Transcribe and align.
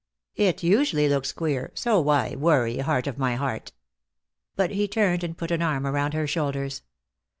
"It 0.35 0.63
usually 0.63 1.07
looks 1.07 1.31
queer, 1.31 1.69
so 1.75 1.99
why 2.01 2.33
worry, 2.33 2.79
heart 2.79 3.05
of 3.05 3.19
my 3.19 3.35
heart?" 3.35 3.71
But 4.55 4.71
he 4.71 4.87
turned 4.87 5.23
and 5.23 5.37
put 5.37 5.51
an 5.51 5.61
arm 5.61 5.85
around 5.85 6.15
her 6.15 6.25
shoulders. 6.25 6.81